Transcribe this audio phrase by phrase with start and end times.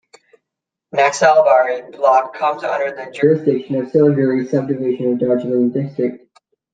[0.95, 6.27] Naxalbari block comes under the jurisdiction of Siliguri subdivision of Darjeeling district.